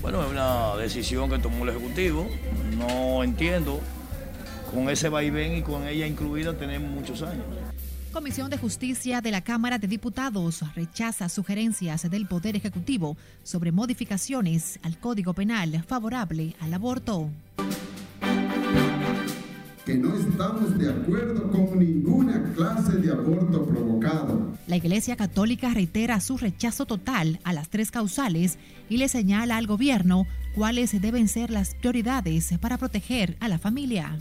[0.00, 2.28] Bueno, es una decisión que tomó el Ejecutivo.
[2.76, 3.80] No entiendo.
[4.72, 7.44] Con ese vaivén y con ella incluida tenemos muchos años.
[8.12, 14.78] Comisión de Justicia de la Cámara de Diputados rechaza sugerencias del Poder Ejecutivo sobre modificaciones
[14.82, 17.30] al Código Penal favorable al aborto.
[19.84, 24.52] Que no estamos de acuerdo con ninguna clase de aborto provocado.
[24.68, 28.58] La Iglesia Católica reitera su rechazo total a las tres causales
[28.88, 34.18] y le señala al gobierno cuáles deben ser las prioridades para proteger a la familia.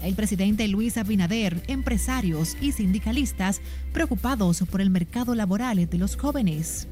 [0.00, 3.60] El presidente Luis Abinader, empresarios y sindicalistas
[3.92, 6.86] preocupados por el mercado laboral de los jóvenes.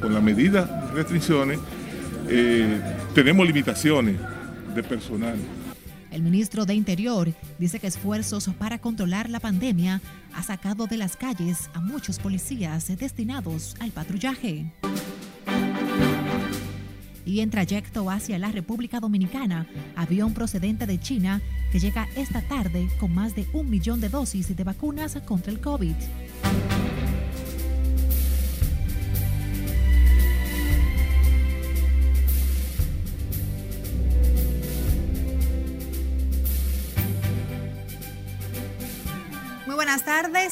[0.00, 1.58] Con la medida de restricciones
[2.28, 2.80] eh,
[3.14, 4.16] tenemos limitaciones
[4.74, 5.36] de personal.
[6.10, 10.00] El ministro de Interior dice que esfuerzos para controlar la pandemia
[10.32, 14.66] ha sacado de las calles a muchos policías destinados al patrullaje
[17.26, 19.66] y en trayecto hacia la República Dominicana,
[19.96, 24.56] avión procedente de China que llega esta tarde con más de un millón de dosis
[24.56, 25.96] de vacunas contra el COVID.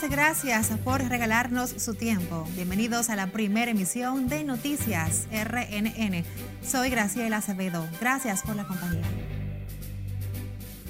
[0.00, 2.48] Tardes, gracias por regalarnos su tiempo.
[2.56, 6.25] Bienvenidos a la primera emisión de Noticias RNN.
[6.62, 7.86] Soy Graciela Acevedo.
[8.01, 9.05] Gracias por la compañía.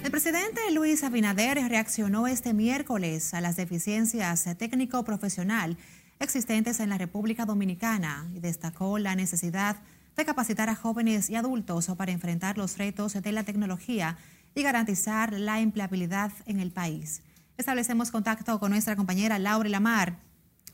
[0.03, 5.77] El presidente Luis Abinader reaccionó este miércoles a las deficiencias técnico-profesional
[6.19, 9.77] existentes en la República Dominicana y destacó la necesidad
[10.17, 14.17] de capacitar a jóvenes y adultos para enfrentar los retos de la tecnología
[14.55, 17.23] y garantizar la empleabilidad en el país.
[17.57, 20.19] Establecemos contacto con nuestra compañera Laura Lamar,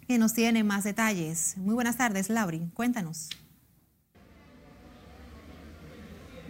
[0.09, 1.57] que nos tiene más detalles.
[1.59, 2.71] Muy buenas tardes, Lauri.
[2.73, 3.29] Cuéntanos.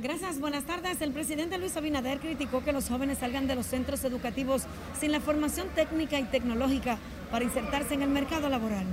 [0.01, 1.03] Gracias, buenas tardes.
[1.03, 4.63] El presidente Luis Abinader criticó que los jóvenes salgan de los centros educativos
[4.99, 6.97] sin la formación técnica y tecnológica
[7.31, 8.87] para insertarse en el mercado laboral.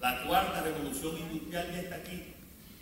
[0.00, 2.33] La cuarta revolución industrial ya está aquí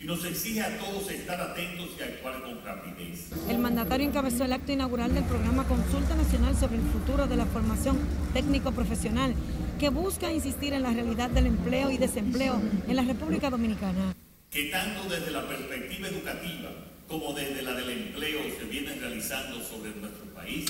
[0.03, 3.29] y nos exige a todos estar atentos y actuar con rapidez.
[3.49, 7.45] El mandatario encabezó el acto inaugural del programa Consulta Nacional sobre el futuro de la
[7.45, 7.97] formación
[8.33, 9.33] técnico-profesional,
[9.79, 14.13] que busca insistir en la realidad del empleo y desempleo en la República Dominicana.
[14.49, 16.69] Que tanto desde la perspectiva educativa
[17.07, 20.65] como desde la del empleo se vienen realizando sobre nuestro país,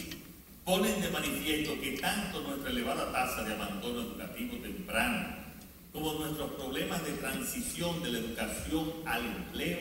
[0.63, 5.42] ponen de manifiesto que tanto nuestra elevada tasa de abandono educativo temprano
[5.93, 9.77] como nuestros problemas de transición de la educación al empleo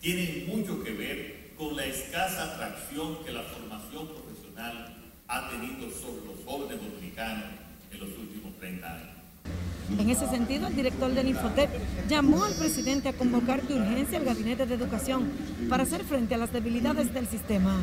[0.00, 4.94] tienen mucho que ver con la escasa atracción que la formación profesional
[5.26, 7.44] ha tenido sobre los jóvenes dominicanos
[7.90, 9.08] en los últimos 30 años.
[9.98, 11.70] En ese sentido, el director del Infotep
[12.08, 15.30] llamó al presidente a convocar de urgencia al Gabinete de Educación
[15.70, 17.82] para hacer frente a las debilidades del sistema.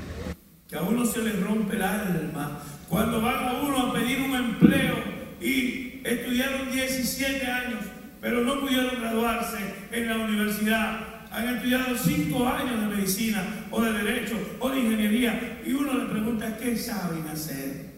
[0.67, 4.35] Que a uno se le rompe el alma cuando van a uno a pedir un
[4.35, 4.95] empleo
[5.41, 7.79] y estudiaron 17 años,
[8.21, 9.57] pero no pudieron graduarse
[9.91, 10.99] en la universidad.
[11.31, 16.05] Han estudiado 5 años de medicina o de derecho o de ingeniería y uno le
[16.05, 17.93] pregunta qué saben hacer.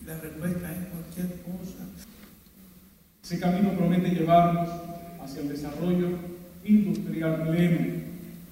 [0.00, 1.84] Y la respuesta es cualquier cosa.
[3.22, 4.68] Ese camino promete llevarnos
[5.22, 6.10] hacia el desarrollo
[6.64, 8.02] industrial pleno,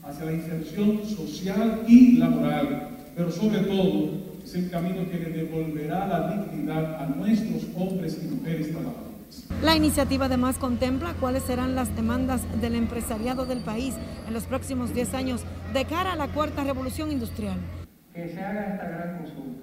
[0.02, 6.06] hacia la inserción social y laboral, pero sobre todo es el camino que le devolverá
[6.06, 9.10] la dignidad a nuestros hombres y mujeres trabajadores.
[9.62, 13.94] La iniciativa además contempla cuáles serán las demandas del empresariado del país
[14.26, 15.42] en los próximos 10 años
[15.72, 17.56] de cara a la cuarta revolución industrial.
[18.14, 19.62] Que se haga esta gran consulta,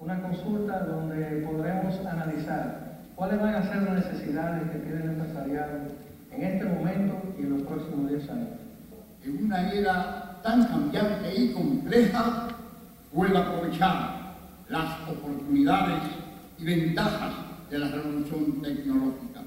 [0.00, 5.78] una consulta donde podremos analizar cuáles van a ser las necesidades que tiene el empresariado
[6.32, 8.48] en este momento y en los próximos 10 años.
[9.24, 12.48] En una era tan cambiante y compleja,
[13.12, 14.15] pueda aprovechar
[14.68, 16.02] las oportunidades
[16.58, 17.34] y ventajas
[17.70, 19.42] de la revolución tecnológica.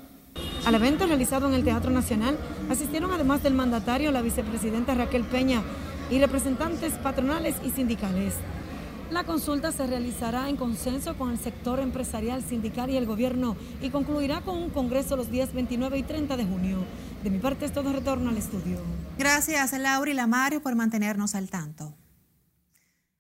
[0.66, 2.38] Al evento realizado en el Teatro Nacional
[2.70, 5.62] asistieron además del mandatario la vicepresidenta Raquel Peña
[6.10, 8.36] y representantes patronales y sindicales.
[9.12, 13.90] La consulta se realizará en consenso con el sector empresarial, sindical y el gobierno y
[13.90, 16.78] concluirá con un congreso los días 29 y 30 de junio.
[17.24, 18.78] De mi parte es todo retorno al estudio.
[19.18, 21.96] Gracias, Laura y Lamario, por mantenernos al tanto.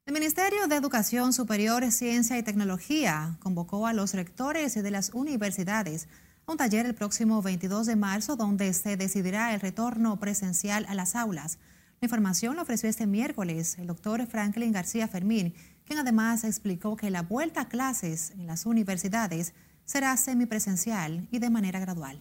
[0.09, 6.07] El Ministerio de Educación Superior, Ciencia y Tecnología convocó a los rectores de las universidades
[6.47, 10.95] a un taller el próximo 22 de marzo donde se decidirá el retorno presencial a
[10.95, 11.59] las aulas.
[12.01, 15.53] La información la ofreció este miércoles el doctor Franklin García Fermín,
[15.85, 19.53] quien además explicó que la vuelta a clases en las universidades
[19.85, 22.19] será semipresencial y de manera gradual.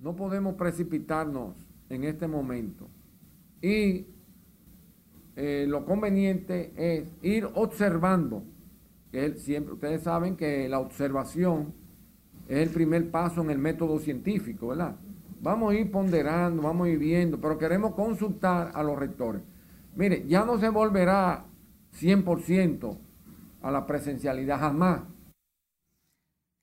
[0.00, 1.54] No podemos precipitarnos
[1.88, 2.90] en este momento
[3.62, 4.17] y
[5.40, 8.42] eh, lo conveniente es ir observando,
[9.12, 11.72] que siempre, ustedes saben que la observación
[12.48, 14.96] es el primer paso en el método científico, ¿verdad?
[15.40, 19.42] Vamos a ir ponderando, vamos a ir viendo, pero queremos consultar a los rectores.
[19.94, 21.44] Mire, ya no se volverá
[22.00, 22.98] 100%
[23.62, 25.02] a la presencialidad jamás.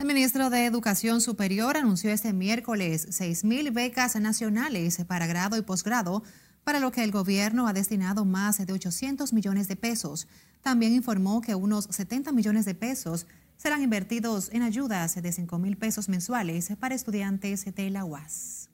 [0.01, 6.23] El ministro de Educación Superior anunció este miércoles 6.000 becas nacionales para grado y posgrado,
[6.65, 10.27] para lo que el gobierno ha destinado más de 800 millones de pesos.
[10.61, 15.77] También informó que unos 70 millones de pesos serán invertidos en ayudas de 5 mil
[15.77, 18.69] pesos mensuales para estudiantes de la UAS.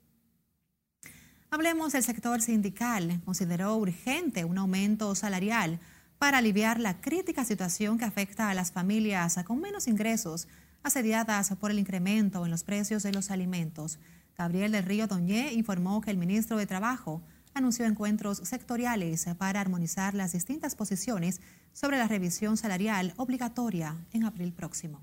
[1.50, 3.20] Hablemos del sector sindical.
[3.26, 5.78] Consideró urgente un aumento salarial
[6.18, 10.48] para aliviar la crítica situación que afecta a las familias con menos ingresos
[10.82, 13.98] asediadas por el incremento en los precios de los alimentos.
[14.38, 17.20] Gabriel del Río Doñé informó que el ministro de Trabajo
[17.54, 21.40] anunció encuentros sectoriales para armonizar las distintas posiciones
[21.72, 25.00] sobre la revisión salarial obligatoria en abril próximo.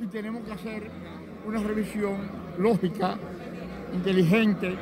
[0.00, 0.90] Y tenemos que hacer
[1.46, 3.18] una revisión lógica,
[3.92, 4.76] inteligente,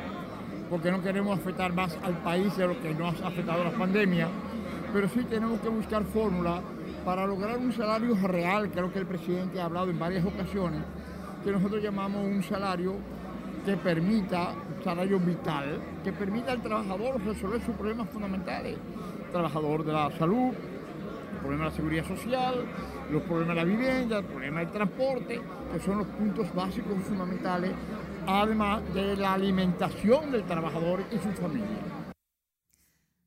[0.69, 4.27] porque no queremos afectar más al país de lo que nos ha afectado la pandemia,
[4.93, 6.61] pero sí tenemos que buscar fórmulas
[7.05, 10.81] para lograr un salario real, creo que el presidente ha hablado en varias ocasiones,
[11.43, 12.95] que nosotros llamamos un salario
[13.65, 14.53] que permita,
[14.83, 18.77] salario vital, que permita al trabajador resolver sus problemas fundamentales.
[19.31, 20.53] trabajador de la salud,
[21.33, 22.65] el problema de la seguridad social,
[23.11, 25.41] los problemas de la vivienda, el problema del transporte,
[25.73, 27.71] que son los puntos básicos fundamentales,
[28.25, 31.97] además de la alimentación del trabajador y su familia.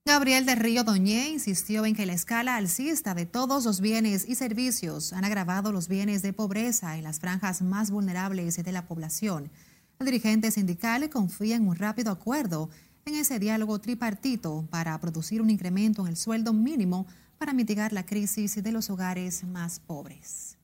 [0.06, 4.34] Gabriel de Río Doñé insistió en que la escala alcista de todos los bienes y
[4.34, 9.50] servicios han agravado los bienes de pobreza en las franjas más vulnerables de la población.
[10.00, 12.70] El dirigente sindical confía en un rápido acuerdo
[13.04, 17.06] en ese diálogo tripartito para producir un incremento en el sueldo mínimo
[17.36, 20.56] para mitigar la crisis de los hogares más pobres.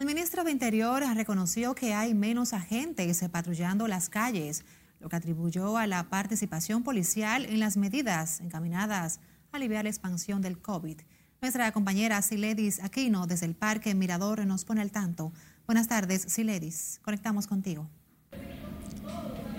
[0.00, 4.64] El ministro de Interior reconoció que hay menos agentes patrullando las calles
[4.98, 9.20] lo que atribuyó a la participación policial en las medidas encaminadas
[9.52, 11.00] a aliviar la expansión del COVID.
[11.40, 15.32] Nuestra compañera Siledis Aquino desde el Parque Mirador nos pone al tanto.
[15.66, 17.00] Buenas tardes, Siledis.
[17.02, 17.88] Conectamos contigo.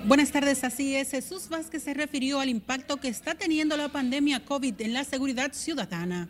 [0.05, 1.09] Buenas tardes, así es.
[1.09, 5.51] Jesús Vázquez se refirió al impacto que está teniendo la pandemia COVID en la seguridad
[5.53, 6.29] ciudadana.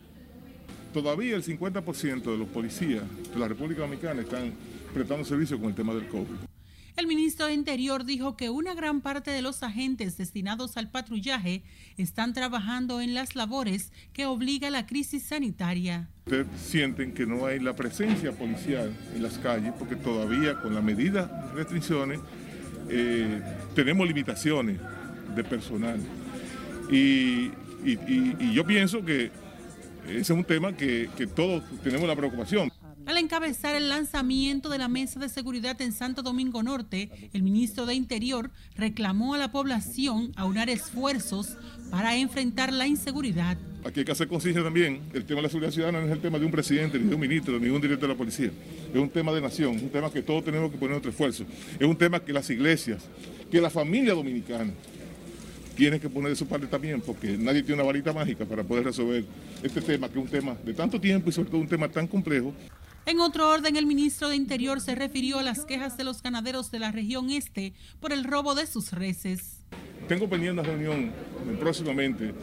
[0.94, 3.02] Todavía el 50% de los policías
[3.34, 4.54] de la República Dominicana están
[4.94, 6.45] prestando servicio con el tema del COVID.
[6.96, 11.62] El ministro de Interior dijo que una gran parte de los agentes destinados al patrullaje
[11.98, 16.08] están trabajando en las labores que obliga la crisis sanitaria.
[16.24, 20.80] Ustedes sienten que no hay la presencia policial en las calles porque todavía con la
[20.80, 22.18] medida de restricciones
[22.88, 23.42] eh,
[23.74, 24.78] tenemos limitaciones
[25.34, 26.00] de personal.
[26.90, 27.50] Y,
[28.54, 29.30] yo pienso que
[30.08, 32.70] ese es un tema que todos tenemos la preocupación.
[33.06, 37.86] Al encabezar el lanzamiento de la mesa de seguridad en Santo Domingo Norte, el ministro
[37.86, 41.56] de Interior reclamó a la población aunar esfuerzos
[41.92, 43.58] para enfrentar la inseguridad.
[43.84, 46.18] Aquí hay que hacer conciencia también, el tema de la seguridad ciudadana no es el
[46.18, 48.50] tema de un presidente, ni de un ministro, ni de un director de la policía.
[48.92, 51.44] Es un tema de nación, es un tema que todos tenemos que poner nuestro esfuerzo.
[51.78, 53.04] Es un tema que las iglesias,
[53.48, 54.72] que la familia dominicana
[55.76, 58.84] tienen que poner de su parte también, porque nadie tiene una varita mágica para poder
[58.84, 59.24] resolver
[59.62, 62.08] este tema, que es un tema de tanto tiempo y sobre todo un tema tan
[62.08, 62.52] complejo.
[63.06, 66.72] En otro orden, el ministro de Interior se refirió a las quejas de los ganaderos
[66.72, 69.60] de la región este por el robo de sus reses.
[70.08, 71.12] Tengo pendiente una reunión
[71.60, 72.34] próximamente.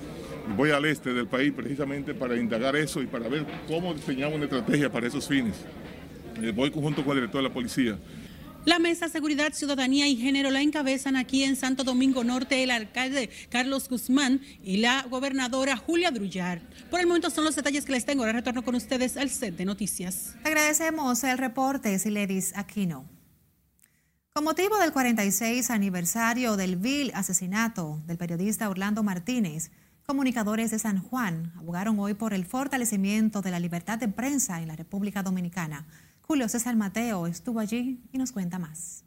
[0.56, 4.46] Voy al este del país precisamente para indagar eso y para ver cómo diseñamos una
[4.46, 5.56] estrategia para esos fines.
[6.42, 8.00] Eh, voy conjunto con el director de la policía
[8.66, 13.30] la Mesa Seguridad, Ciudadanía y Género la encabezan aquí en Santo Domingo Norte el alcalde
[13.50, 16.62] Carlos Guzmán y la gobernadora Julia Drullar.
[16.90, 18.24] Por el momento son los detalles que les tengo.
[18.24, 20.36] Ahora retorno con ustedes al set de noticias.
[20.44, 23.06] Agradecemos el reporte, Siledis Aquino.
[24.32, 29.72] Con motivo del 46 aniversario del vil asesinato del periodista Orlando Martínez,
[30.06, 34.70] comunicadores de San Juan abogaron hoy por el fortalecimiento de la libertad de prensa en
[34.70, 35.86] la República Dominicana.
[36.26, 39.04] Julio César Mateo estuvo allí y nos cuenta más.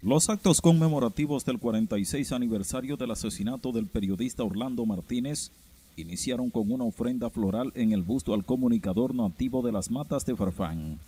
[0.00, 5.50] Los actos conmemorativos del 46 aniversario del asesinato del periodista Orlando Martínez
[5.96, 10.36] iniciaron con una ofrenda floral en el busto al comunicador nativo de las matas de
[10.36, 11.00] Farfán.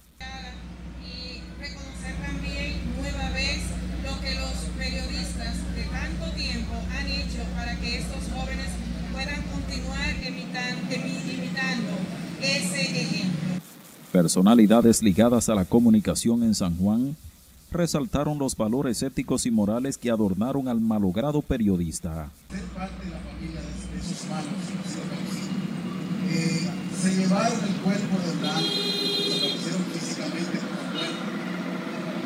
[1.07, 3.63] Y reconocer también nueva vez
[4.03, 8.67] lo que los periodistas de tanto tiempo han hecho para que estos jóvenes
[9.13, 10.89] puedan continuar evitando
[12.41, 13.18] ese ejemplo.
[14.19, 17.15] Personalidades ligadas a la comunicación en San Juan
[17.71, 22.29] resaltaron los valores éticos y morales que adornaron al malogrado periodista.
[22.51, 24.59] Ser parte de la familia de, sus manos.
[26.31, 26.67] Eh,
[27.01, 28.69] se llevaron el cuerpo de Orlando,
[29.23, 31.23] desaparecieron físicamente como cuerpo,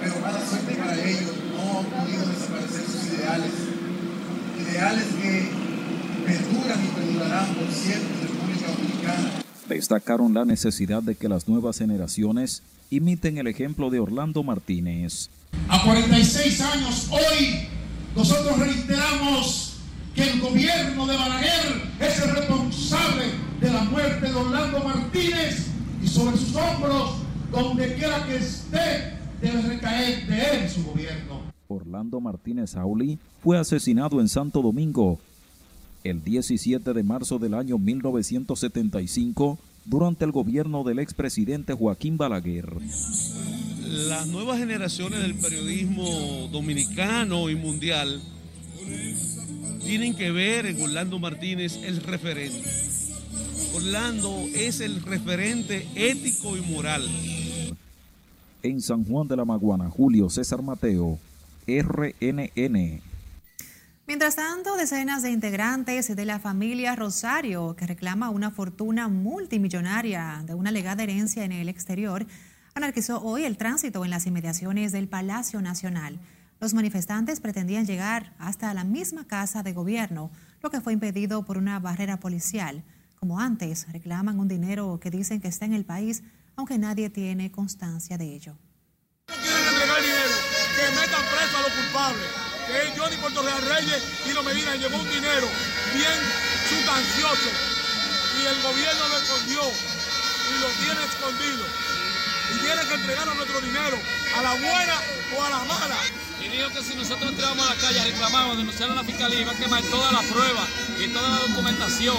[0.00, 3.52] pero mala suerte para ellos, no han podido desaparecer sus ideales,
[4.64, 5.50] ideales que
[6.24, 9.41] perduran y perdurarán por siempre en República Dominicana.
[9.72, 15.30] Destacaron la necesidad de que las nuevas generaciones imiten el ejemplo de Orlando Martínez.
[15.66, 17.68] A 46 años hoy
[18.14, 19.78] nosotros reiteramos
[20.14, 23.24] que el gobierno de Balaguer es el responsable
[23.60, 25.68] de la muerte de Orlando Martínez
[26.02, 27.14] y sobre sus hombros,
[27.50, 31.40] donde quiera que esté, debe recaer de él su gobierno.
[31.68, 35.18] Orlando Martínez Auli fue asesinado en Santo Domingo
[36.04, 42.72] el 17 de marzo del año 1975 durante el gobierno del expresidente Joaquín Balaguer.
[44.08, 48.20] Las nuevas generaciones del periodismo dominicano y mundial
[49.84, 52.62] tienen que ver en Orlando Martínez el referente.
[53.74, 57.02] Orlando es el referente ético y moral.
[58.62, 61.18] En San Juan de la Maguana, Julio César Mateo,
[61.66, 63.11] RNN.
[64.12, 70.52] Mientras tanto, decenas de integrantes de la familia Rosario, que reclama una fortuna multimillonaria de
[70.54, 72.26] una legada herencia en el exterior,
[72.74, 76.20] anarquizó hoy el tránsito en las inmediaciones del Palacio Nacional.
[76.60, 80.30] Los manifestantes pretendían llegar hasta la misma casa de gobierno,
[80.62, 82.84] lo que fue impedido por una barrera policial.
[83.18, 86.22] Como antes, reclaman un dinero que dicen que está en el país,
[86.54, 88.58] aunque nadie tiene constancia de ello.
[89.28, 90.36] quieren entregar dinero,
[90.76, 94.02] que metan preso a los culpables, que es Johnny Puerto Real Reyes
[94.34, 95.46] lo Medina llevó un dinero
[95.92, 96.18] bien
[96.68, 97.50] sustancioso
[98.40, 101.64] y el gobierno lo escondió y lo tiene escondido.
[102.52, 103.98] Y tiene que entregarnos nuestro dinero,
[104.36, 104.94] a la buena
[105.36, 105.96] o a la mala.
[106.40, 109.52] Y dijo que si nosotros entramos a la calle, reclamamos, denunciamos a la fiscalía, iba
[109.52, 112.18] a quemar todas las pruebas y toda la documentación.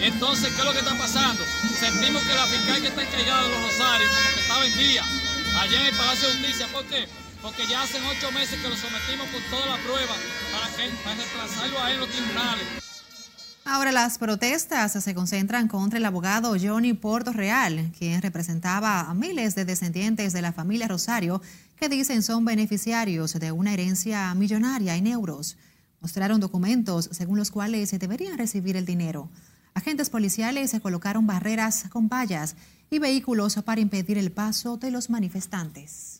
[0.00, 1.42] Entonces, ¿qué es lo que está pasando?
[1.78, 5.04] Sentimos que la fiscal que está encargada de los Rosarios, como que estaba en día,
[5.60, 7.23] allá en el Palacio de Justicia, ¿por qué?
[7.44, 10.14] Porque ya hace ocho meses que lo sometimos con toda la prueba
[10.50, 12.64] para, que, para a él en los tribunales.
[13.66, 19.54] Ahora las protestas se concentran contra el abogado Johnny Porto Real, quien representaba a miles
[19.54, 21.42] de descendientes de la familia Rosario
[21.76, 25.58] que dicen son beneficiarios de una herencia millonaria en euros.
[26.00, 29.28] Mostraron documentos según los cuales se deberían recibir el dinero.
[29.74, 32.56] Agentes policiales se colocaron barreras con vallas
[32.90, 36.13] y vehículos para impedir el paso de los manifestantes.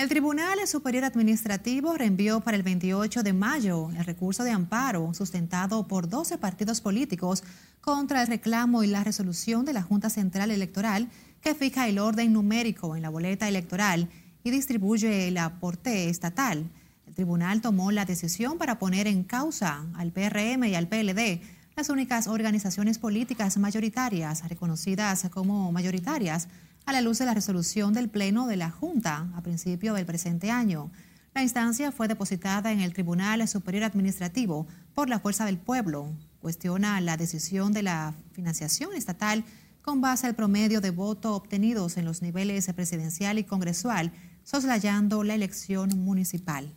[0.00, 5.86] El Tribunal Superior Administrativo reenvió para el 28 de mayo el recurso de amparo sustentado
[5.86, 7.44] por 12 partidos políticos
[7.82, 11.10] contra el reclamo y la resolución de la Junta Central Electoral
[11.42, 14.08] que fija el orden numérico en la boleta electoral
[14.42, 16.70] y distribuye el aporte estatal.
[17.06, 21.42] El tribunal tomó la decisión para poner en causa al PRM y al PLD,
[21.76, 26.48] las únicas organizaciones políticas mayoritarias reconocidas como mayoritarias
[26.86, 30.50] a la luz de la resolución del Pleno de la Junta a principio del presente
[30.50, 30.90] año.
[31.34, 36.12] La instancia fue depositada en el Tribunal Superior Administrativo por la Fuerza del Pueblo.
[36.40, 39.44] Cuestiona la decisión de la financiación estatal
[39.82, 45.34] con base al promedio de voto obtenidos en los niveles presidencial y congresual, soslayando la
[45.34, 46.72] elección municipal.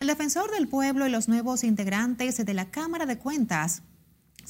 [0.00, 3.82] El defensor del pueblo y los nuevos integrantes de la Cámara de Cuentas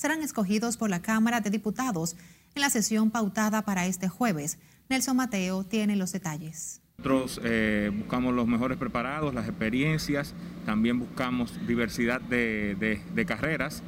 [0.00, 2.16] serán escogidos por la Cámara de Diputados
[2.54, 4.58] en la sesión pautada para este jueves.
[4.88, 6.80] Nelson Mateo tiene los detalles.
[6.96, 13.82] Nosotros eh, buscamos los mejores preparados, las experiencias, también buscamos diversidad de, de, de carreras.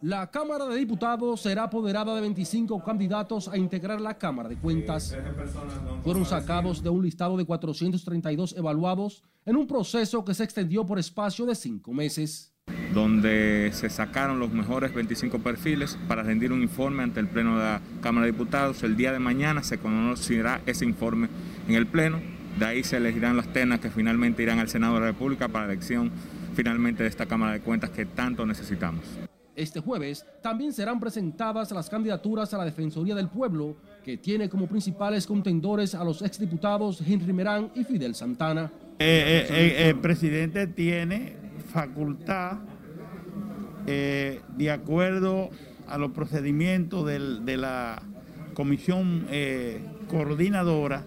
[0.00, 5.14] La Cámara de Diputados será apoderada de 25 candidatos a integrar la Cámara de Cuentas.
[6.02, 10.98] Fueron sacados de un listado de 432 evaluados en un proceso que se extendió por
[10.98, 12.54] espacio de cinco meses.
[12.94, 17.64] Donde se sacaron los mejores 25 perfiles para rendir un informe ante el Pleno de
[17.64, 18.82] la Cámara de Diputados.
[18.82, 21.28] El día de mañana se conocerá ese informe
[21.68, 22.20] en el Pleno.
[22.58, 25.66] De ahí se elegirán las ternas que finalmente irán al Senado de la República para
[25.66, 26.10] la elección
[26.54, 29.04] finalmente de esta Cámara de Cuentas que tanto necesitamos.
[29.58, 34.68] Este jueves también serán presentadas las candidaturas a la Defensoría del Pueblo, que tiene como
[34.68, 38.70] principales contendores a los exdiputados Henry Merán y Fidel Santana.
[39.00, 41.34] Eh, eh, el presidente tiene
[41.68, 42.58] facultad,
[43.86, 45.50] eh, de acuerdo
[45.86, 48.02] a los procedimientos del, de la
[48.54, 49.26] comisión
[50.08, 51.04] coordinadora,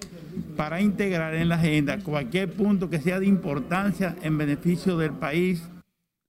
[0.56, 5.62] para integrar en la agenda cualquier punto que sea de importancia en beneficio del país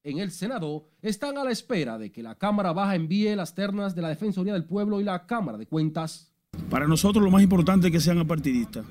[0.04, 3.94] en el Senado están a la espera de que la Cámara Baja envíe las ternas
[3.94, 6.32] de la Defensoría del Pueblo y la Cámara de Cuentas.
[6.68, 8.84] Para nosotros lo más importante es que sean apartidistas.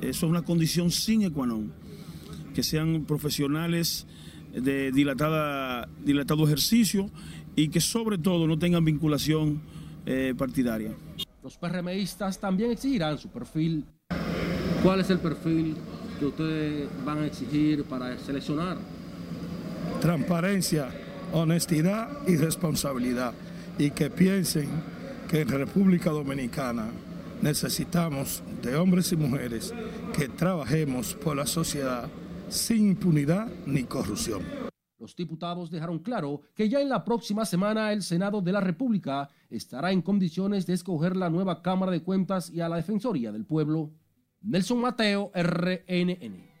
[0.00, 1.72] Eso es una condición sine qua non.
[2.54, 4.06] Que sean profesionales
[4.54, 7.10] de dilatada, dilatado ejercicio
[7.56, 9.60] y que sobre todo no tengan vinculación
[10.06, 10.92] eh, partidaria.
[11.42, 13.84] Los PRMistas también exigirán su perfil.
[14.82, 15.76] ¿Cuál es el perfil
[16.18, 18.78] que ustedes van a exigir para seleccionar?
[20.00, 20.88] Transparencia,
[21.32, 23.34] honestidad y responsabilidad.
[23.78, 24.68] Y que piensen
[25.28, 26.88] que en República Dominicana
[27.42, 29.74] necesitamos de hombres y mujeres
[30.16, 32.08] que trabajemos por la sociedad
[32.48, 34.42] sin impunidad ni corrupción.
[34.98, 39.28] Los diputados dejaron claro que ya en la próxima semana el Senado de la República
[39.50, 43.44] estará en condiciones de escoger la nueva Cámara de Cuentas y a la Defensoría del
[43.44, 43.90] Pueblo.
[44.40, 46.54] Nelson Mateo, RNN.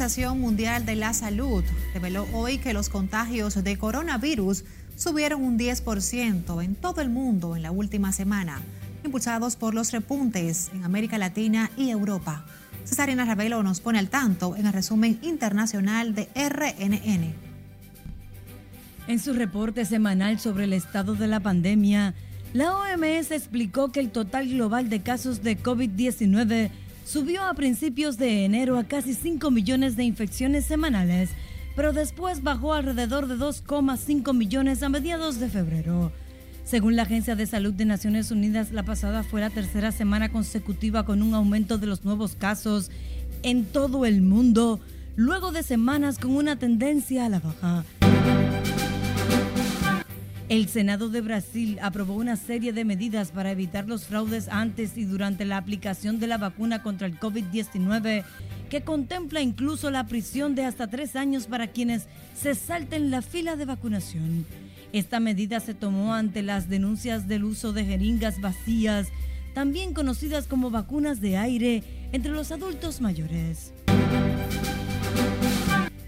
[0.00, 4.64] Organización Mundial de la Salud reveló hoy que los contagios de coronavirus
[4.96, 8.62] subieron un 10% en todo el mundo en la última semana,
[9.04, 12.46] impulsados por los repuntes en América Latina y Europa.
[12.86, 17.34] Cesarina Ravelo nos pone al tanto en el resumen internacional de RNN.
[19.06, 22.14] En su reporte semanal sobre el estado de la pandemia,
[22.54, 26.70] la OMS explicó que el total global de casos de COVID-19
[27.10, 31.30] subió a principios de enero a casi 5 millones de infecciones semanales,
[31.74, 36.12] pero después bajó alrededor de 2,5 millones a mediados de febrero.
[36.62, 41.04] Según la Agencia de Salud de Naciones Unidas, la pasada fue la tercera semana consecutiva
[41.04, 42.92] con un aumento de los nuevos casos
[43.42, 44.78] en todo el mundo,
[45.16, 47.84] luego de semanas con una tendencia a la baja.
[50.50, 55.04] El Senado de Brasil aprobó una serie de medidas para evitar los fraudes antes y
[55.04, 58.24] durante la aplicación de la vacuna contra el COVID-19,
[58.68, 63.54] que contempla incluso la prisión de hasta tres años para quienes se salten la fila
[63.54, 64.44] de vacunación.
[64.92, 69.06] Esta medida se tomó ante las denuncias del uso de jeringas vacías,
[69.54, 73.72] también conocidas como vacunas de aire, entre los adultos mayores.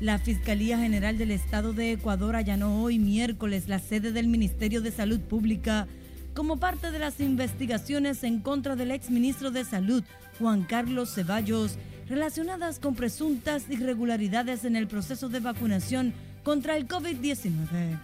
[0.03, 4.91] La Fiscalía General del Estado de Ecuador allanó hoy miércoles la sede del Ministerio de
[4.91, 5.87] Salud Pública
[6.35, 10.03] como parte de las investigaciones en contra del exministro de Salud,
[10.41, 16.13] Juan Carlos Ceballos, relacionadas con presuntas irregularidades en el proceso de vacunación
[16.43, 18.01] contra el COVID-19.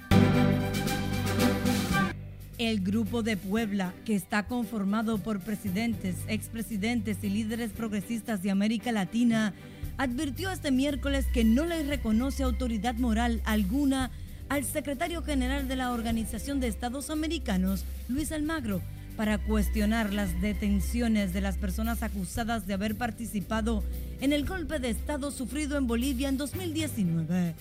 [2.58, 8.92] El Grupo de Puebla, que está conformado por presidentes, expresidentes y líderes progresistas de América
[8.92, 9.52] Latina,
[9.98, 14.10] advirtió este miércoles que no le reconoce autoridad moral alguna
[14.48, 18.80] al secretario general de la Organización de Estados Americanos, Luis Almagro,
[19.16, 23.82] para cuestionar las detenciones de las personas acusadas de haber participado
[24.20, 27.54] en el golpe de Estado sufrido en Bolivia en 2019.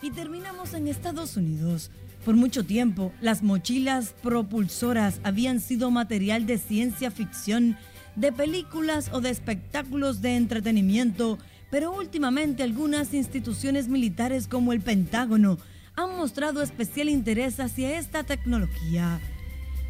[0.00, 1.90] Y terminamos en Estados Unidos.
[2.24, 7.76] Por mucho tiempo, las mochilas propulsoras habían sido material de ciencia ficción,
[8.16, 11.38] de películas o de espectáculos de entretenimiento,
[11.70, 15.58] pero últimamente algunas instituciones militares como el Pentágono
[15.96, 19.20] han mostrado especial interés hacia esta tecnología.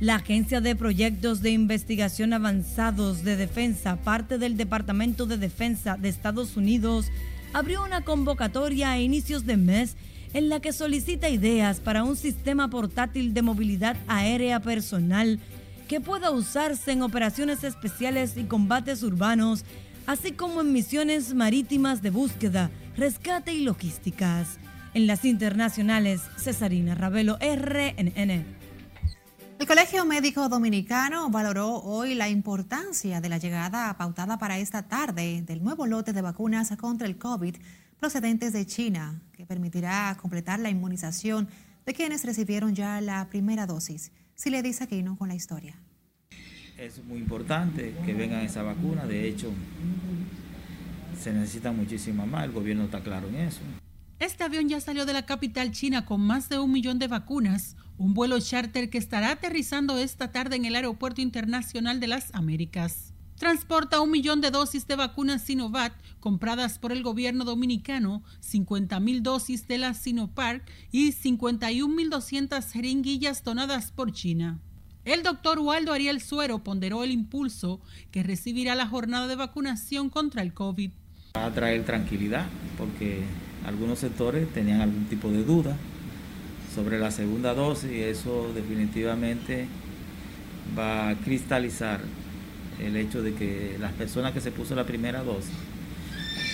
[0.00, 6.08] La Agencia de Proyectos de Investigación Avanzados de Defensa, parte del Departamento de Defensa de
[6.08, 7.06] Estados Unidos,
[7.52, 9.96] abrió una convocatoria a inicios de mes
[10.34, 15.38] en la que solicita ideas para un sistema portátil de movilidad aérea personal
[15.92, 19.66] que pueda usarse en operaciones especiales y combates urbanos,
[20.06, 24.58] así como en misiones marítimas de búsqueda, rescate y logísticas.
[24.94, 28.46] En las internacionales, Cesarina Ravelo, RNN.
[29.58, 35.42] El Colegio Médico Dominicano valoró hoy la importancia de la llegada pautada para esta tarde
[35.42, 37.56] del nuevo lote de vacunas contra el COVID
[38.00, 41.50] procedentes de China, que permitirá completar la inmunización
[41.84, 44.10] de quienes recibieron ya la primera dosis.
[44.42, 45.76] Si le dice Aquino con la historia.
[46.76, 49.52] Es muy importante que vengan esa vacuna, de hecho
[51.16, 53.60] se necesita muchísima más, el gobierno está claro en eso.
[54.18, 57.76] Este avión ya salió de la capital china con más de un millón de vacunas,
[57.98, 63.11] un vuelo charter que estará aterrizando esta tarde en el Aeropuerto Internacional de las Américas.
[63.38, 69.22] Transporta un millón de dosis de vacunas Sinovac compradas por el gobierno dominicano, 50 mil
[69.22, 74.60] dosis de la Sinopharm y 51.200 jeringuillas donadas por China.
[75.04, 77.80] El doctor Waldo Ariel Suero ponderó el impulso
[78.12, 80.92] que recibirá la jornada de vacunación contra el COVID.
[81.36, 82.46] Va a traer tranquilidad
[82.78, 83.24] porque
[83.66, 85.76] algunos sectores tenían algún tipo de duda
[86.72, 89.66] sobre la segunda dosis y eso definitivamente
[90.78, 92.00] va a cristalizar
[92.80, 95.54] el hecho de que las personas que se puso la primera dosis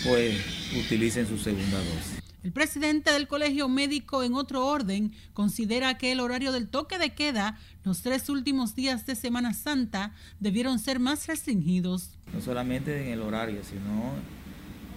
[0.05, 0.37] pues
[0.77, 2.19] utilicen su segunda dosis.
[2.45, 7.13] El presidente del Colegio Médico, en otro orden, considera que el horario del toque de
[7.15, 12.11] queda los tres últimos días de Semana Santa debieron ser más restringidos.
[12.33, 14.13] No solamente en el horario, sino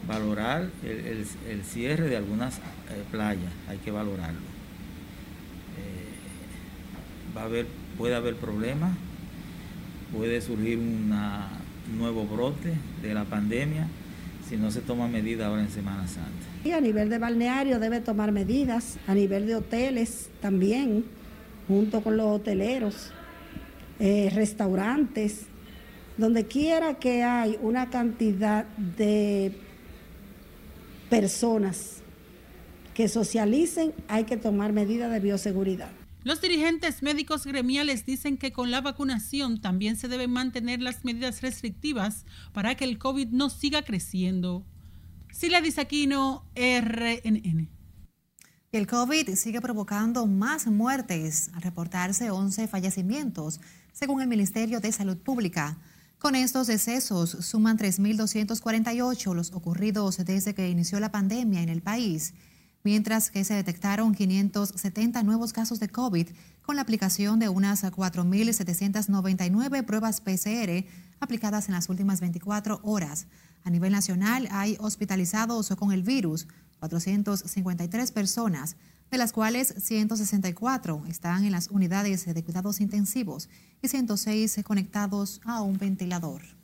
[0.07, 2.61] valorar el, cierre de algunas eh,
[3.09, 4.39] playas, hay que valorarlo.
[5.77, 7.65] Eh, va a haber,
[7.97, 8.95] puede haber problemas,
[10.15, 11.11] puede surgir un
[11.97, 13.87] nuevo brote de la pandemia
[14.47, 16.29] si no se toma medidas ahora en Semana Santa.
[16.65, 21.05] Y a nivel de balneario debe tomar medidas, a nivel de hoteles también,
[21.67, 23.11] junto con los hoteleros,
[23.99, 25.45] eh, restaurantes,
[26.17, 28.65] donde quiera que hay una cantidad
[28.97, 29.53] de
[31.09, 32.01] personas
[32.93, 36.00] que socialicen, hay que tomar medidas de bioseguridad.
[36.23, 41.41] Los dirigentes médicos gremiales dicen que con la vacunación también se deben mantener las medidas
[41.41, 44.63] restrictivas para que el COVID no siga creciendo.
[45.31, 47.69] Sila Disaquino, RNN.
[48.71, 53.59] El COVID sigue provocando más muertes, al reportarse 11 fallecimientos,
[53.91, 55.79] según el Ministerio de Salud Pública.
[56.19, 62.35] Con estos decesos suman 3.248 los ocurridos desde que inició la pandemia en el país,
[62.83, 66.27] mientras que se detectaron 570 nuevos casos de COVID
[66.61, 70.85] con la aplicación de unas 4.799 pruebas PCR
[71.19, 73.27] aplicadas en las últimas 24 horas.
[73.63, 76.47] A nivel nacional hay hospitalizados con el virus
[76.79, 78.75] 453 personas,
[79.11, 83.49] de las cuales 164 están en las unidades de cuidados intensivos
[83.81, 86.60] y 106 conectados a un ventilador.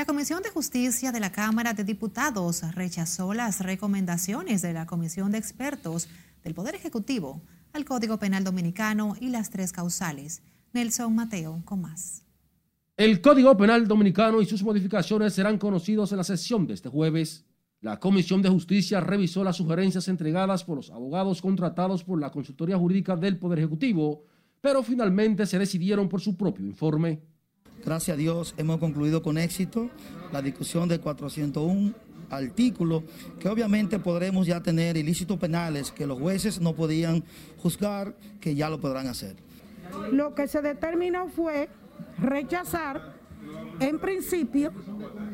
[0.00, 5.30] La Comisión de Justicia de la Cámara de Diputados rechazó las recomendaciones de la Comisión
[5.30, 6.08] de Expertos
[6.42, 7.42] del Poder Ejecutivo
[7.74, 10.42] al Código Penal Dominicano y las tres causales.
[10.72, 12.24] Nelson Mateo con más.
[12.96, 17.44] El Código Penal Dominicano y sus modificaciones serán conocidos en la sesión de este jueves.
[17.82, 22.78] La Comisión de Justicia revisó las sugerencias entregadas por los abogados contratados por la Consultoría
[22.78, 24.24] Jurídica del Poder Ejecutivo,
[24.62, 27.20] pero finalmente se decidieron por su propio informe.
[27.84, 29.88] Gracias a Dios hemos concluido con éxito
[30.32, 31.94] la discusión de 401
[32.28, 33.02] artículos
[33.38, 37.24] que obviamente podremos ya tener ilícitos penales que los jueces no podían
[37.58, 39.36] juzgar, que ya lo podrán hacer.
[40.12, 41.68] Lo que se determinó fue
[42.18, 43.14] rechazar
[43.80, 44.72] en principio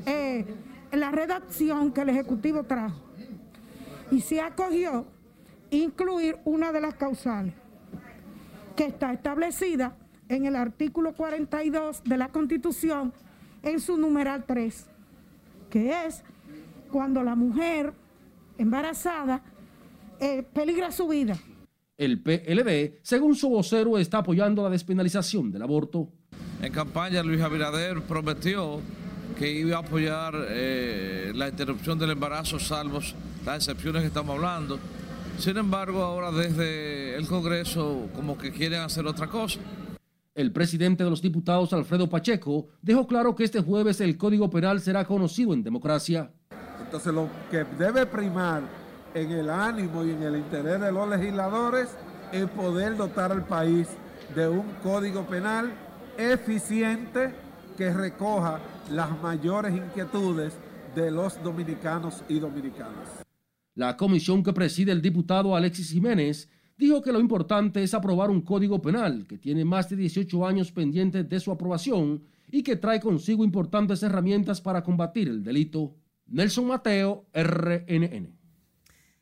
[0.07, 0.45] eh,
[0.93, 3.03] la redacción que el Ejecutivo trajo
[4.11, 5.05] y se acogió
[5.71, 7.55] incluir una de las causales
[8.77, 9.97] que está establecida
[10.29, 13.13] en el artículo 42 de la Constitución
[13.63, 14.87] en su numeral 3,
[15.71, 16.23] que es
[16.91, 17.93] cuando la mujer
[18.59, 19.43] embarazada
[20.21, 21.39] eh, peligra su vida.
[21.99, 26.09] El PLD, según su vocero, está apoyando la despenalización del aborto.
[26.61, 28.81] En campaña, Luis Abinader prometió
[29.39, 33.01] que iba a apoyar eh, la interrupción del embarazo, salvo
[33.45, 34.79] las excepciones que estamos hablando.
[35.39, 39.61] Sin embargo, ahora desde el Congreso como que quieren hacer otra cosa.
[40.37, 44.83] El presidente de los diputados, Alfredo Pacheco, dejó claro que este jueves el Código Penal
[44.83, 46.31] será conocido en democracia.
[46.79, 48.63] Entonces lo que debe primar
[49.15, 51.89] en el ánimo y en el interés de los legisladores
[52.33, 53.89] es poder dotar al país
[54.35, 55.73] de un Código Penal
[56.19, 57.33] eficiente
[57.75, 60.53] que recoja las mayores inquietudes
[60.95, 63.25] de los dominicanos y dominicanas.
[63.75, 68.43] La comisión que preside el diputado Alexis Jiménez dijo que lo importante es aprobar un
[68.43, 73.01] código penal que tiene más de 18 años pendientes de su aprobación y que trae
[73.01, 75.95] consigo importantes herramientas para combatir el delito.
[76.27, 78.37] Nelson Mateo, RNN.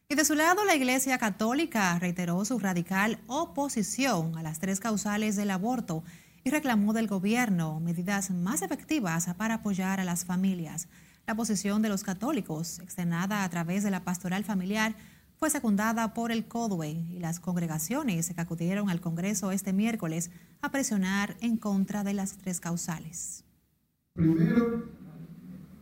[0.09, 5.35] Y de su lado, la Iglesia Católica reiteró su radical oposición a las tres causales
[5.37, 6.05] del aborto
[6.45, 10.88] y reclamó del gobierno medidas más efectivas para apoyar a las familias.
[11.27, 14.95] La posición de los católicos, externada a través de la pastoral familiar,
[15.37, 20.31] fue secundada por el CODUE y las congregaciones que acudieron al Congreso este miércoles
[20.62, 23.44] a presionar en contra de las tres causales.
[24.14, 24.85] Primero,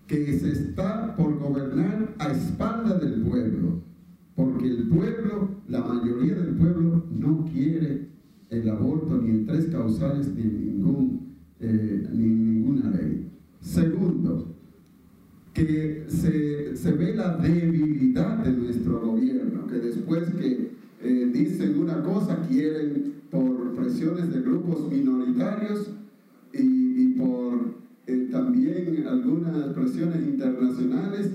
[0.07, 3.83] que se está por gobernar a espalda del pueblo,
[4.35, 8.09] porque el pueblo, la mayoría del pueblo, no quiere
[8.51, 13.31] el aborto ni en tres causales ni en ningún, eh, ni ninguna ley.
[13.61, 14.52] Segundo,
[15.55, 22.03] que se, se, ve la debilidad de nuestro gobierno, que después que eh, dicen una
[22.03, 25.91] cosa quieren por presiones de grupos minoritarios
[26.55, 27.75] y, y por
[28.07, 31.31] eh, también algunas presiones internacionales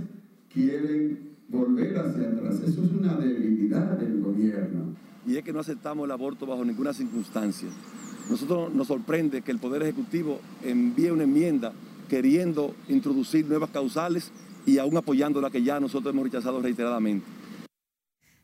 [0.51, 2.61] quieren volver hacia atrás.
[2.61, 4.95] Eso es una debilidad del gobierno.
[5.25, 7.67] Y es que no aceptamos el aborto bajo ninguna circunstancia.
[8.29, 11.73] Nosotros nos sorprende que el Poder Ejecutivo envíe una enmienda
[12.07, 14.31] queriendo introducir nuevas causales
[14.65, 17.25] y aún apoyando la que ya nosotros hemos rechazado reiteradamente.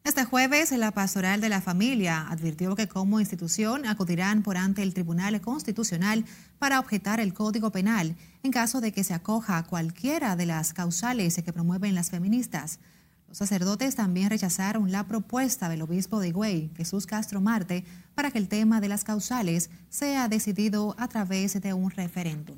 [0.04, 4.93] Este jueves, la Pastoral de la Familia advirtió que como institución acudirán por ante el
[4.93, 6.26] Tribunal Constitucional
[6.60, 11.41] para objetar el Código Penal en caso de que se acoja cualquiera de las causales
[11.41, 12.80] que promueven las feministas.
[13.30, 18.39] Los sacerdotes también rechazaron la propuesta del obispo de Higüey, Jesús Castro Marte, para que
[18.39, 22.58] el tema de las causales sea decidido a través de un referéndum.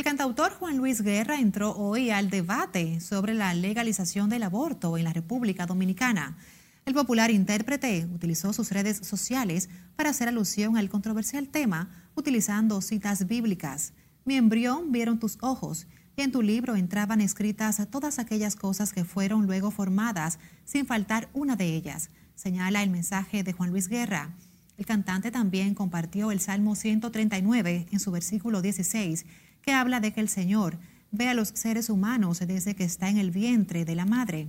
[0.00, 5.04] El cantautor Juan Luis Guerra entró hoy al debate sobre la legalización del aborto en
[5.04, 6.38] la República Dominicana.
[6.86, 13.26] El popular intérprete utilizó sus redes sociales para hacer alusión al controversial tema utilizando citas
[13.26, 13.92] bíblicas.
[14.24, 15.86] Mi embrión vieron tus ojos
[16.16, 21.28] y en tu libro entraban escritas todas aquellas cosas que fueron luego formadas sin faltar
[21.34, 24.34] una de ellas, señala el mensaje de Juan Luis Guerra.
[24.78, 29.26] El cantante también compartió el Salmo 139 en su versículo 16
[29.62, 30.78] que habla de que el Señor
[31.10, 34.48] ve a los seres humanos desde que está en el vientre de la madre.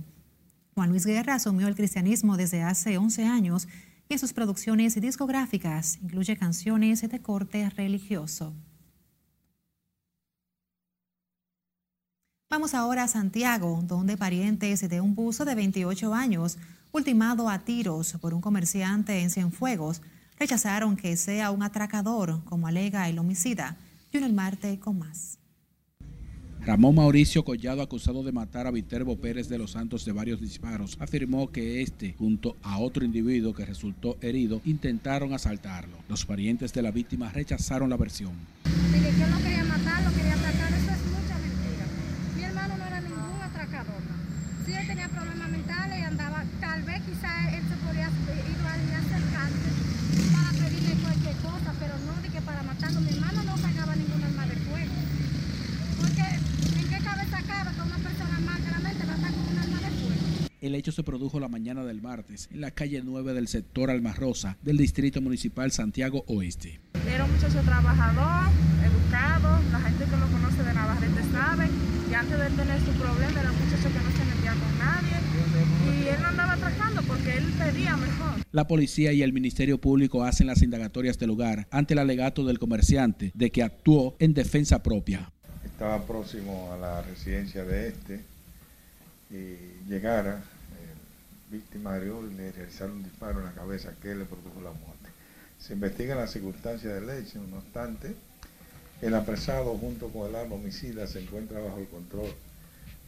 [0.74, 3.68] Juan Luis Guerra asumió el cristianismo desde hace 11 años
[4.08, 8.54] y sus producciones discográficas incluye canciones de corte religioso.
[12.50, 16.58] Vamos ahora a Santiago, donde parientes de un buzo de 28 años,
[16.92, 20.02] ultimado a tiros por un comerciante en Cienfuegos,
[20.38, 23.78] rechazaron que sea un atracador, como alega el homicida.
[24.12, 25.38] Junior Marte con más.
[26.64, 30.96] Ramón Mauricio Collado, acusado de matar a Viterbo Pérez de los Santos de varios disparos,
[31.00, 35.96] afirmó que este, junto a otro individuo que resultó herido, intentaron asaltarlo.
[36.08, 38.32] Los parientes de la víctima rechazaron la versión.
[38.92, 41.86] Mire, yo no quería matar, lo quería atracar, eso es mucha mentira.
[42.36, 44.02] Mi hermano no era ningún atracador.
[44.64, 48.98] Si él tenía problemas mentales y andaba, tal vez quizá él se podía ir a
[48.98, 49.70] acercarse
[50.30, 53.00] para pedirle cualquier cosa, pero no de que para matarlo.
[53.00, 54.94] Mi hermano no cargaba ningún arma de fuego.
[55.98, 59.58] Porque, ¿en qué cabeza cabe que una persona más claramente va a estar con un
[59.58, 60.51] arma de fuego?
[60.62, 64.58] El hecho se produjo la mañana del martes en la calle 9 del sector Almarrosa
[64.62, 66.78] del Distrito Municipal Santiago Oeste.
[67.12, 71.68] Era un muchacho trabajador, educado, la gente que lo conoce de Navarrete sabe
[72.08, 76.04] que antes de tener su problema era un muchacho que no se metía con nadie
[76.04, 78.46] y él no andaba atracando porque él pedía mejor.
[78.52, 82.60] La policía y el Ministerio Público hacen las indagatorias del lugar ante el alegato del
[82.60, 85.32] comerciante de que actuó en defensa propia.
[85.64, 88.24] Estaba próximo a la residencia de este
[89.28, 90.51] y llegara
[91.52, 95.10] víctima de realizaron un disparo en la cabeza que le produjo la muerte.
[95.58, 98.16] Se investigan las circunstancias del hecho, no obstante,
[99.02, 102.30] el apresado junto con el arma homicida se encuentra bajo el control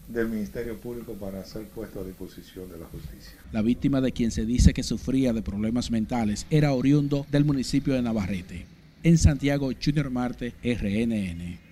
[0.08, 3.32] del Ministerio Público para ser puesto a disposición de la justicia.
[3.52, 7.94] La víctima de quien se dice que sufría de problemas mentales era oriundo del municipio
[7.94, 8.66] de Navarrete.
[9.02, 11.63] En Santiago, Junior Marte, RNN.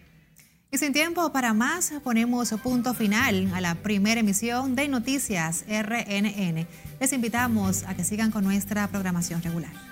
[0.75, 6.67] Y sin tiempo para más, ponemos punto final a la primera emisión de Noticias RNN.
[6.99, 9.92] Les invitamos a que sigan con nuestra programación regular.